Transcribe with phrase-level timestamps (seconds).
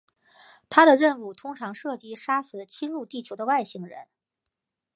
[0.67, 4.07] 他的任务通常涉及杀死侵入地球的外星人。